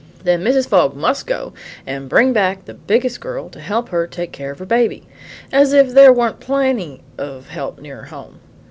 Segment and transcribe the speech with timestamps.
[0.23, 0.67] Then Mrs.
[0.67, 1.53] Fogg must go
[1.85, 5.03] and bring back the biggest girl to help her take care of her baby,
[5.51, 8.39] as if there wa'n't plenty of help nearer home!